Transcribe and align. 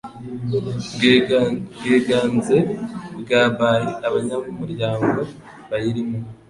bwiganze 1.75 2.57
bwa 3.21 3.41
by 3.59 3.63
abanyamuryango 4.07 5.19
bayirimo 5.69 6.17